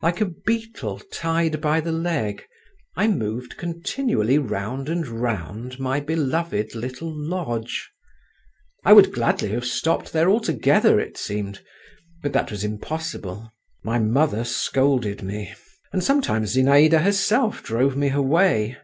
Like 0.00 0.22
a 0.22 0.24
beetle 0.24 1.00
tied 1.12 1.60
by 1.60 1.80
the 1.82 1.92
leg, 1.92 2.46
I 2.96 3.08
moved 3.08 3.58
continually 3.58 4.38
round 4.38 4.88
and 4.88 5.06
round 5.06 5.78
my 5.78 6.00
beloved 6.00 6.74
little 6.74 7.12
lodge. 7.14 7.90
I 8.86 8.94
would 8.94 9.12
gladly 9.12 9.50
have 9.50 9.66
stopped 9.66 10.14
there 10.14 10.30
altogether, 10.30 10.98
it 10.98 11.18
seemed… 11.18 11.62
but 12.22 12.32
that 12.32 12.50
was 12.50 12.64
impossible. 12.64 13.52
My 13.84 13.98
mother 13.98 14.44
scolded 14.44 15.22
me, 15.22 15.52
and 15.92 16.02
sometimes 16.02 16.56
Zinaïda 16.56 17.02
herself 17.02 17.62
drove 17.62 17.98
me 17.98 18.08
away. 18.08 18.78